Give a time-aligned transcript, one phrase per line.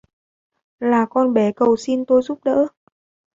[0.79, 2.67] Là con bé cầu xin tôi giúp đỡ